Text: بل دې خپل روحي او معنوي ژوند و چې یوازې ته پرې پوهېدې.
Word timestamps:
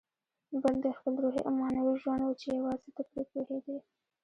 بل 0.61 0.75
دې 0.83 0.91
خپل 0.97 1.13
روحي 1.23 1.41
او 1.47 1.51
معنوي 1.61 1.93
ژوند 2.01 2.21
و 2.25 2.31
چې 2.41 2.47
یوازې 2.57 2.89
ته 2.95 3.01
پرې 3.09 3.23
پوهېدې. 3.31 3.77